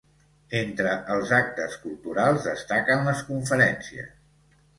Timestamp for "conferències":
3.29-4.11